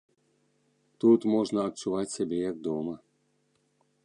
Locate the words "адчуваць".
1.69-2.15